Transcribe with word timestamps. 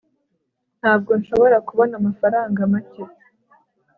Ntabwo 0.79 1.11
nshobora 1.19 1.57
kubona 1.67 1.93
amafaranga 2.01 2.59
make 2.71 3.03